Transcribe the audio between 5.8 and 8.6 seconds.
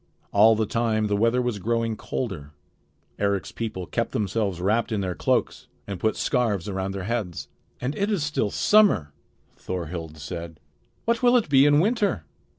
and put scarfs around their heads. "And it is still